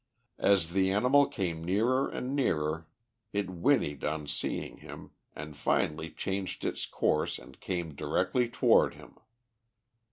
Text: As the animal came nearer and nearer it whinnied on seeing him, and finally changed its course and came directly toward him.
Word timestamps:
As 0.39 0.71
the 0.73 0.89
animal 0.91 1.27
came 1.27 1.63
nearer 1.63 2.09
and 2.09 2.35
nearer 2.35 2.87
it 3.33 3.51
whinnied 3.51 4.03
on 4.03 4.25
seeing 4.25 4.77
him, 4.77 5.11
and 5.35 5.55
finally 5.55 6.09
changed 6.09 6.65
its 6.65 6.87
course 6.87 7.37
and 7.37 7.59
came 7.59 7.93
directly 7.93 8.49
toward 8.49 8.95
him. 8.95 9.17